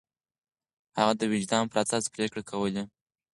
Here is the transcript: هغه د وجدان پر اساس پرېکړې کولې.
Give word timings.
هغه 0.97 1.13
د 1.17 1.21
وجدان 1.31 1.63
پر 1.71 1.77
اساس 1.83 2.03
پرېکړې 2.15 2.43
کولې. 2.49 2.83